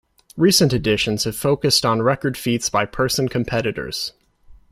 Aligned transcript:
Recent 0.35 0.73
editions 0.73 1.25
have 1.25 1.35
focused 1.35 1.85
on 1.85 2.01
record 2.01 2.35
feats 2.35 2.71
by 2.71 2.85
person 2.85 3.29
competitors. 3.29 4.13